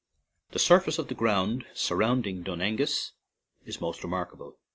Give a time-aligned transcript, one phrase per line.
[0.53, 3.11] The surface of the ground surround ing Dun Aengus
[3.65, 4.57] is most remarkable.